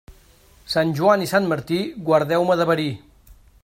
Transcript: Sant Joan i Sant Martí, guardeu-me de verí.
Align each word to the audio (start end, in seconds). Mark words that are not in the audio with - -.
Sant 0.75 0.93
Joan 1.01 1.25
i 1.25 1.29
Sant 1.33 1.51
Martí, 1.53 1.79
guardeu-me 2.11 2.61
de 2.63 2.71
verí. 2.73 2.91